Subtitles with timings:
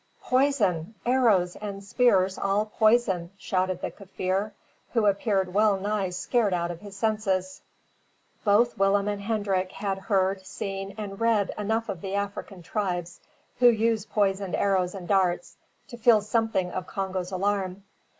[0.23, 0.95] "Poison!
[1.05, 4.51] arrows and spears all poison!" shouted the Kaffir,
[4.93, 7.61] who appeared well nigh scared out of his senses.
[8.43, 13.19] Both Willem and Hendrik had heard, seen, and read enough of the African tribes
[13.59, 15.57] who use poisoned spears and darts,
[15.89, 17.83] to feel something of Congo's alarm.